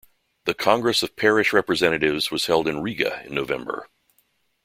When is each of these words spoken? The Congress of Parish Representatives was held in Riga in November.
The 0.45 0.55
Congress 0.55 1.03
of 1.03 1.15
Parish 1.15 1.53
Representatives 1.53 2.31
was 2.31 2.47
held 2.47 2.67
in 2.67 2.81
Riga 2.81 3.21
in 3.23 3.35
November. 3.35 3.87